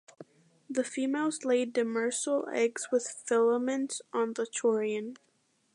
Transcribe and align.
The 0.67 0.83
females 0.83 1.45
lay 1.45 1.63
demersal 1.63 2.51
eggs 2.51 2.87
with 2.91 3.07
filaments 3.27 4.01
on 4.11 4.33
the 4.33 4.47
chorion. 4.47 5.17